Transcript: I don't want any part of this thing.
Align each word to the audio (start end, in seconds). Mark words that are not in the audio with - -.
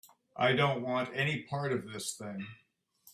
I 0.35 0.53
don't 0.53 0.81
want 0.81 1.11
any 1.15 1.43
part 1.43 1.71
of 1.71 1.85
this 1.93 2.15
thing. 2.15 2.47